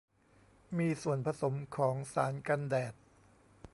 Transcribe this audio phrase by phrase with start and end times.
[0.77, 2.93] มีส่วนผสมของสารกันแดด